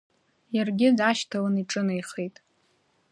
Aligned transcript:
Иаргьы 0.55 0.87
дашьҭалан 0.97 1.55
иҿынеихеит. 1.61 2.35